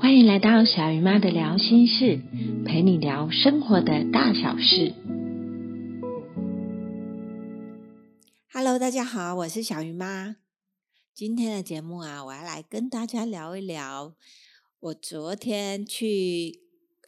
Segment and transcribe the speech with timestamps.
[0.00, 2.22] 欢迎来到小鱼妈的聊心事，
[2.64, 4.94] 陪你聊生活的大小事。
[8.50, 10.36] Hello，大家好，我是小鱼妈。
[11.12, 14.14] 今天的节目啊，我要来跟大家聊一聊
[14.80, 16.60] 我昨天去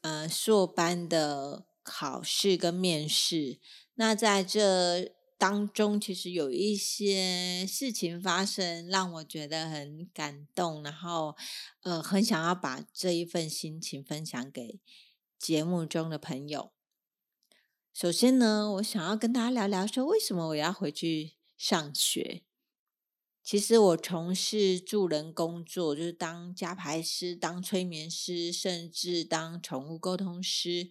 [0.03, 3.59] 呃硕班的考试跟面试。
[3.95, 5.13] 那在这
[5.43, 11.37] 当中其实有一些事情发生，让我觉得很感动，然后
[11.81, 14.79] 呃很想要把这一份心情分享给
[15.41, 16.71] 节目中的朋友。
[17.93, 22.45] 首先呢，我想要跟大家聊聊说，为什么我要回去上学？
[23.43, 30.91] 其实我从事助人工作，就是当加牌师、当催眠师，甚至当宠物沟通师。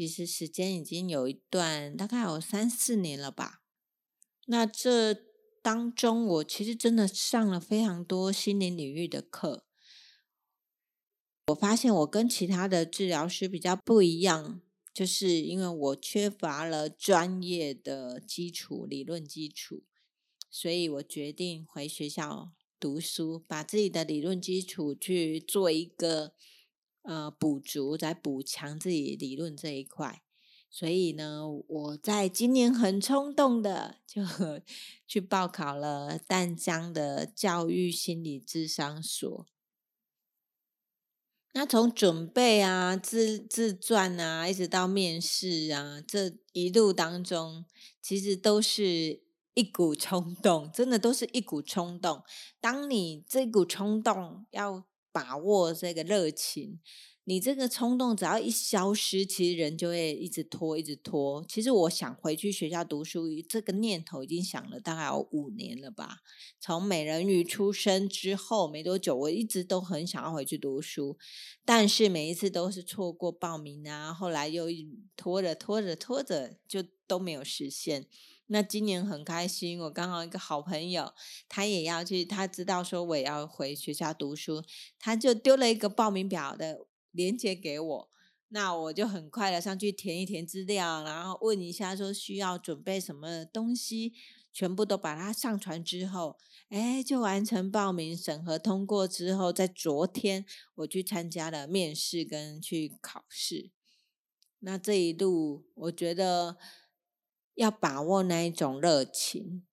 [0.00, 3.60] 其实时间已经有一段，大概有三四年了吧。
[4.46, 5.12] 那这
[5.60, 9.66] 当中，我其实真的上了非常多心灵领域的课。
[11.48, 14.62] 我发现我跟其他的治疗师比较不一样，
[14.94, 19.82] 就是因为我缺乏了专业的基础、理论基础，
[20.50, 26.32] 所以我决定回学校读书，把自己的理论基础去做一个。
[27.02, 30.22] 呃，补足在补强自己理论这一块，
[30.70, 34.22] 所以呢，我在今年很冲动的就
[35.08, 39.46] 去报考了淡江的教育心理智商所。
[41.54, 47.64] 那从准备啊、自自传啊，一直到面试啊，这一路当中，
[48.02, 49.22] 其实都是
[49.54, 52.22] 一股冲动，真的都是一股冲动。
[52.60, 54.89] 当你这股冲动要。
[55.12, 56.80] 把握这个热情，
[57.24, 61.44] 你这个冲动只要一消失，其实人就会一直拖，一直拖。
[61.48, 66.18] 其实我想回去学校读书，这个念头已经想了大概有五年了吧。
[66.58, 71.18] 从美人鱼出生之后没多久，我一直都很想要回去读书，
[71.64, 74.66] 但是每一次都是错过报名啊，后来又
[75.16, 78.06] 拖着拖着拖着，就都没有实现。
[78.52, 81.14] 那今年很开心，我刚好一个好朋友，
[81.48, 84.64] 他也要去，他知道说我也要回学校读书，
[84.98, 88.10] 他就丢了一个报名表的链接给我，
[88.48, 94.14] 那我就很快的上去填一填资料，然后问一下说需要准备什么东西，
[94.52, 96.36] 全部都把它上传之后，
[96.70, 100.44] 哎，就完成报名审核通过之后，在昨天
[100.74, 103.70] 我去参加了面试跟去考试，
[104.58, 106.56] 那这一路我觉得。
[107.54, 109.66] 要把握那一种热情，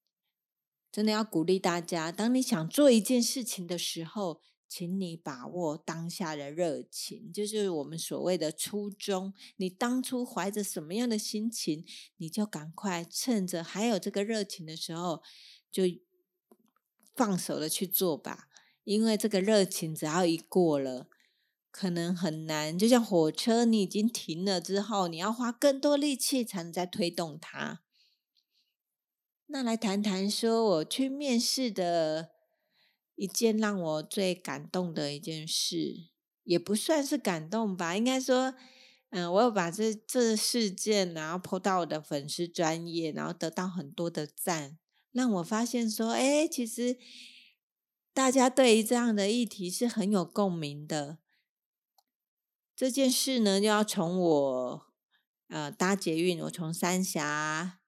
[0.92, 2.12] 真的要鼓励大家。
[2.12, 9.34] 当你想做一件事情的时候，请你把握当下的热情，就是我们所谓的初衷。
[9.56, 11.86] 你当初怀着什么样的心情，
[12.18, 15.22] 你就赶快趁着还有这个热情的时候，
[15.72, 15.84] 就
[17.16, 18.50] 放手的去做吧。
[18.84, 21.08] 因为这个热情只要一过了。
[21.70, 27.82] 可能很难，就像火车，你已经停了之后，你要花更多力气才能再推动它。
[29.48, 32.32] 那来谈谈说，我去面试的
[33.16, 36.10] 一件让我最感动的一件事，
[36.44, 38.56] 也不算是感动吧，应该说，
[39.12, 44.80] 嗯，我有把这这事件，然后抛到我的粉丝专业，然后得到很多的赞，
[45.12, 46.98] 让我发现说，哎，其实
[48.14, 51.20] 大家对于这样的议题是很有共鸣的。
[52.78, 54.86] 这件事呢，就要从我
[55.48, 57.80] 呃搭捷运，我从三峡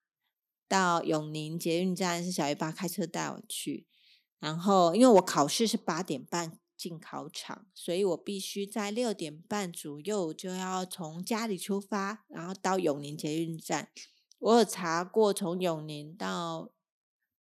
[0.68, 3.86] 到永宁捷运站，是小姨爸开车带我去。
[4.40, 13.92] 然后，因为我考试是八点半进考场，所以我必须在六点半左右就要从家里出发，然后到永宁捷运站。
[14.40, 16.72] 我有查过，从永宁到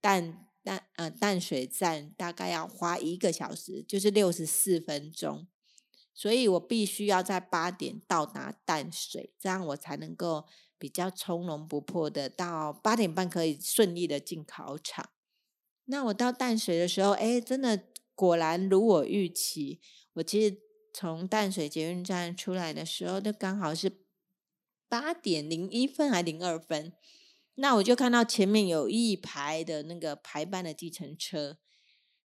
[0.01, 5.47] 淡淡呃淡水站大概要花一个小时，就是六十四分钟。
[6.19, 10.47] 所以我必须要在八点到达淡水，这样我才能够
[10.79, 15.11] 比较从容不迫的到八点半可以顺利的进考场。
[15.85, 17.85] 那我到淡水的时候，哎，真的
[18.15, 19.79] 果然如我预期。
[20.15, 20.57] 我其实
[20.95, 23.93] 从淡水捷运站出来的时候，就刚好是
[24.89, 26.95] 八点零一分还零二分。
[27.57, 31.59] 那我就看到前面有一排的那个排班的计程车。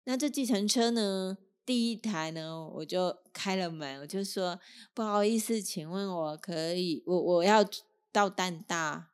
[0.04, 1.38] 那这计程车呢？
[1.70, 4.58] 第一台呢，我就开了门，我就说
[4.92, 7.64] 不好意思，请问我可以，我我要
[8.10, 9.12] 到蛋大，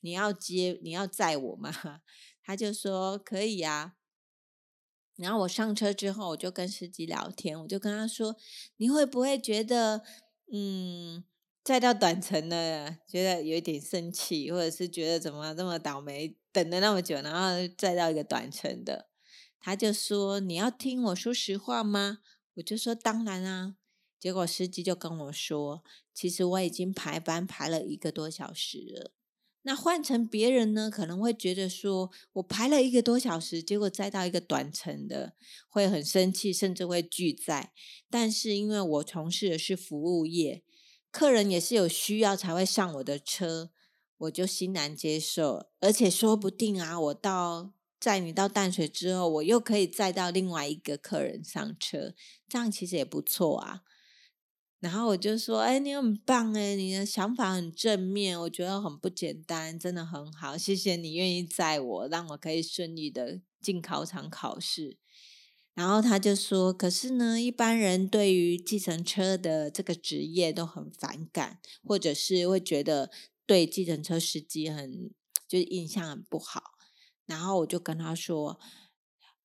[0.00, 1.70] 你要接，你要载我吗？
[2.42, 3.94] 他就说可以呀。
[5.14, 8.34] 然后我上车之后，我就跟司机聊天，我就跟他说，
[8.78, 10.02] 你会不会觉得，
[10.52, 11.22] 嗯，
[11.62, 19.13] 载到短程的，觉得有一点生气，或者是觉得怎么这么倒霉，等了那么久，然后载到一个短程的。
[19.64, 22.18] 他就说：“你要听我说实话吗？”
[22.56, 23.76] 我就说：“当然啊。”
[24.20, 25.82] 结果司机就跟我说，
[26.12, 29.12] 其实我已经排班排了一个多小时了。
[29.62, 35.32] 那换成别人呢，可能会觉得说我排了一个多小时，结果载到一个短程的，
[35.70, 37.72] 会很生气，甚至会拒载。
[38.10, 40.62] 但是因为我从事的是服务业，
[41.10, 43.70] 客人也是有需要才会上我的车，
[44.18, 45.70] 我就欣然接受。
[45.80, 47.72] 而且说不定啊，我到
[48.04, 52.12] 载你到淡水之后，我又可以载到另外一个客人上车，
[52.46, 53.80] 这样其实也不错啊。
[54.78, 60.58] 然后我就说：“哎，你很棒哎，你的想法很正面，我觉得很不简单，真的很好。
[60.58, 64.98] 谢谢你愿意载我，让我可以顺利的进考场考试。”
[65.72, 73.10] 然后他就说：“可是呢，一般人对于计程车的这个职业都很反感，或者是会觉得
[73.46, 75.10] 对计程车司机很
[75.48, 76.72] 就是印象很不好。”
[77.26, 78.58] 然后我就跟他说。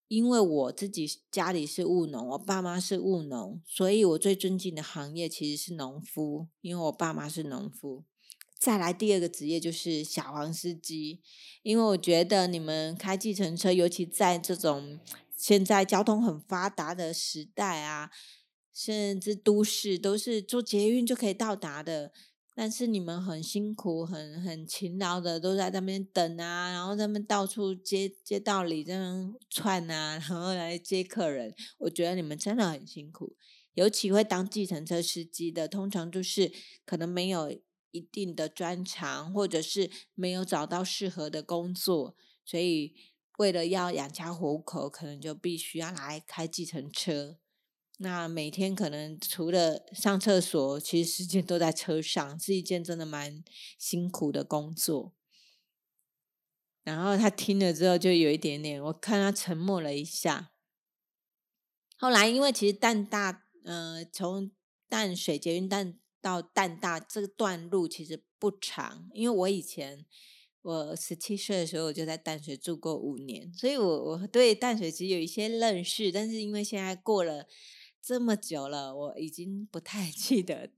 [0.08, 8.04] 因为我自己家里是务农，我爸妈是务农，所以我最尊敬的行业其实是农夫，因为我爸妈是农夫。
[8.58, 11.22] 再来第二个职业就是小黄司机，
[11.62, 15.00] 因为我觉得你们开计程车，尤其在这种
[15.38, 18.10] 现在交通很发达的时代啊，
[18.74, 22.12] 甚至都市都是坐捷运就可以到达的。
[22.56, 31.56] 但是你们很辛苦，很很勤劳的，都在那边等啊，然后他们到处街街道里这样串啊，然后来接客人。
[31.78, 33.36] 我觉得你们真的很辛苦，
[33.76, 36.52] 尤其会当计程车司机的，通常就是
[36.86, 37.50] 可能没有
[37.92, 42.94] 一定的专长，或者是没有找到适合的工作，所以
[43.38, 47.38] 为了要养家糊口，可能就必须要来开计程车。
[48.02, 53.44] 那每天可能除了上厕所，其实时间都在车上，是一件真的蛮
[53.78, 55.14] 辛苦的工作。
[56.84, 60.54] 然后他听了之后，就有一点点，我看他沉默了一下。
[61.98, 64.50] 后来，因为其实淡大，呃，从
[64.88, 70.06] 淡水捷运淡到淡大这段路其实不长，因为我以前
[70.62, 77.46] 我十七岁的时候我就在淡水住过五年，所以我我对淡水其实有一些认识，但是因为现在过了。
[78.02, 80.72] 这么久了，我已经不太 记得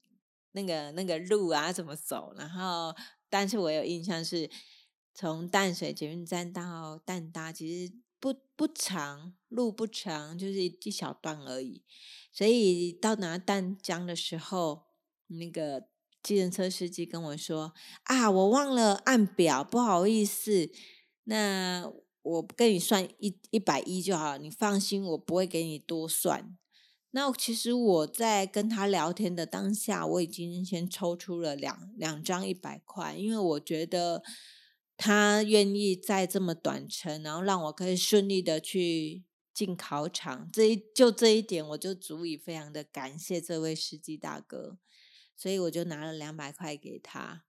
[0.51, 2.33] 那个那个路啊怎么走。
[2.35, 2.95] 然后，
[3.29, 4.49] 但是我有印象是
[5.13, 11.83] 从淡水捷运站到淡搭，其实不不长，路不长，就是一小段而已。
[12.31, 14.83] 所以到达淡江的时候，
[15.27, 15.87] 那个
[16.23, 20.69] 计程车司机跟我说：“啊，我忘了按表，不好意思。
[21.25, 21.91] 那
[22.21, 26.57] 我跟你算一一百一就好，你放心，我不会给你多算。”
[27.13, 34.23] 那其实我在跟他聊天的当下，我已经先抽出了两两张一百块，因为我觉得
[34.95, 44.77] 他愿意在这么短程，然后让我可以顺利的去进考场，这一就这一点，我就足以非常的感谢这位司机大哥，
[45.35, 47.43] 所以我就拿了两百块给他。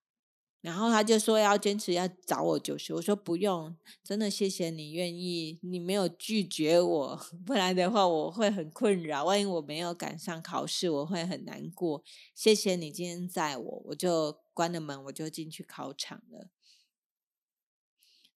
[0.63, 12.05] 然后他就说要坚持要找我九十，我说不用，真的谢谢你愿意，你没有拒绝我，不然的话我会很困扰，万一我没有赶上考试，我会很难过。
[12.35, 16.49] 谢谢你今天载我，我就关了门，我就进去考场了。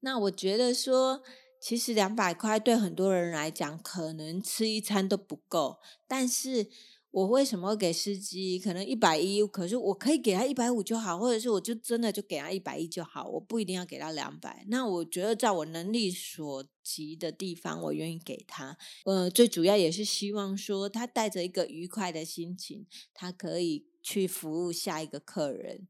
[0.00, 1.22] 那我觉得说，
[1.60, 5.78] 其实两百块对很多人来讲，可能吃一餐都不够，
[6.08, 6.68] 但是。
[7.16, 9.42] 我为什么给司机可能一百一？
[9.46, 14.66] 可是我可以给他一百五就好，或者是我就真的就给他一百一就好，我不一定要给他两百。
[14.68, 18.76] 那我觉得在我能力所及的地方，我愿意给他。
[19.06, 25.88] 呃，最主要也是希望说他带着一个愉快的心情，他可以去服务下一个客人。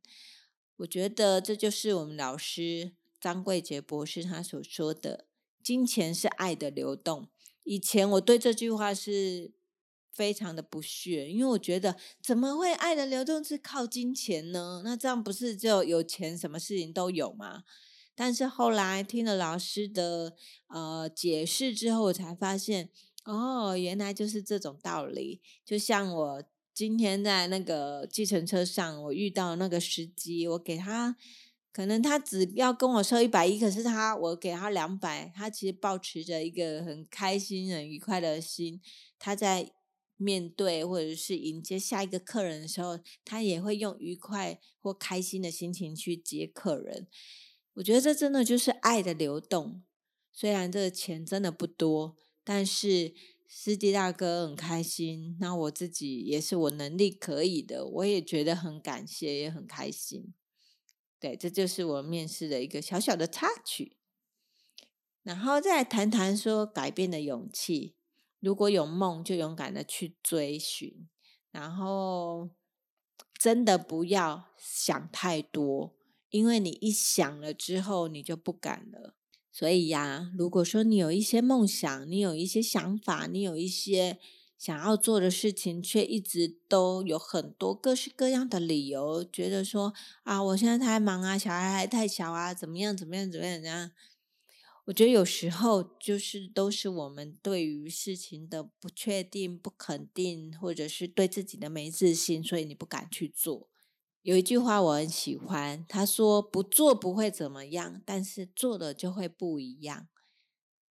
[0.76, 5.26] 我觉得这就是我们老师张桂杰博士他所说的
[5.60, 7.26] ：“金钱是爱的流动。”
[7.64, 9.56] 以前我对这句话是。
[10.16, 14.80] 非常的不屑，因为我觉得怎么会爱的流动是靠金钱呢？
[14.82, 17.64] 那这样不是就有钱什么事情都有吗？
[18.14, 20.34] 但是后来听了老师的
[20.68, 22.88] 呃解释之后，我才发现
[23.26, 25.42] 哦，原来就是这种道理。
[25.66, 31.14] 就像我今天在那个计程车上，我遇到那个司机，我给他
[31.70, 38.80] 可能他只要跟我收一百一，可是他我给他两百，他其实保持着一个很开心、很愉快的心，
[39.18, 39.75] 他在。
[40.16, 47.06] 面对或者是迎接下一个客人的时候，他也会用愉快或开心的心情去接客人。
[47.74, 49.82] 我觉得这真的就是爱的流动。
[50.32, 53.14] 虽然这个钱真的不多，但是
[53.46, 60.34] 司机大哥很开心，那我自己也是我能力可以的，我也觉得很感谢，也很开心。
[61.18, 63.96] 对，这就是我面试的一个小小的插曲。
[65.22, 67.94] 然后再谈谈说改变的勇气。
[68.40, 71.08] 如果有梦，就勇敢的去追寻。
[71.50, 72.50] 然后
[73.38, 75.94] 真的不要想太多，
[76.28, 79.14] 因为你一想了之后，你就不敢了。
[79.50, 84.18] 所以呀，如果说你有一些梦想，你有一些想法，你有一些
[84.58, 93.90] 想要做的事情，却一直都有很多各式各样的理由，觉得说啊，我现在太忙啊，小孩还太小啊，怎么样，怎么样，怎么样，怎样？
[94.86, 103.68] 我觉得有时候就是都是我们对于事情的不确定、不肯定，或者是对自己的没自信，所以你不敢去做。
[104.22, 110.06] 有一句话我很喜欢，他说：“不做不会怎么样，但是做了就会不一样。”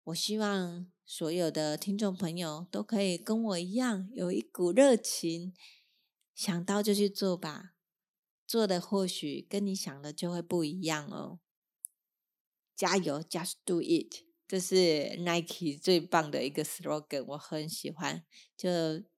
[0.05, 5.53] 我希望所有的听众朋友都可以跟我一样，有一股热情，
[6.33, 7.71] 想到就去做吧。
[8.45, 11.39] 做的或许跟你想的就会不一样哦。
[12.75, 14.23] 加油，Just do it！
[14.47, 18.23] 这是 Nike 最棒的一个 slogan，我很喜欢。
[18.55, 18.69] 就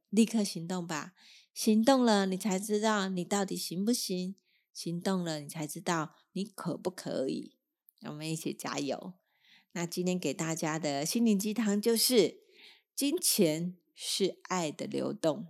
[0.09, 1.13] 立刻行动吧，
[1.53, 4.35] 行动了，你才知道你到底行不行；
[4.73, 7.57] 行动了，你才知道你可不可以。
[8.03, 9.15] 我们一起加油！
[9.73, 12.39] 那今天给大家的心灵鸡汤就是：
[12.95, 15.47] 金钱是爱的流动。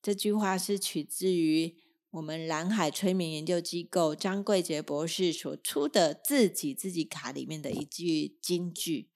[0.00, 1.76] 这句话是取自于。
[2.10, 9.08] 我们蓝海催眠研究机构张桂杰博士所出的自己自己卡里面的一句金句，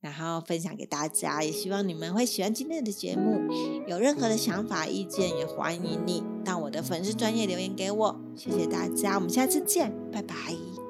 [0.00, 3.40] 然后分享给大家，也希望你们会喜欢今天的节目。
[3.86, 8.20] 有任何的想法意见，也欢迎你到我的粉丝专业留言给我。
[8.36, 10.85] 谢谢大家，我们下次见，拜拜。